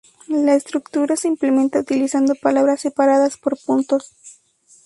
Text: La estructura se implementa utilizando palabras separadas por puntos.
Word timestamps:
La 0.29 0.55
estructura 0.55 1.15
se 1.15 1.27
implementa 1.27 1.79
utilizando 1.81 2.33
palabras 2.33 2.81
separadas 2.81 3.37
por 3.37 3.55
puntos. 3.63 4.15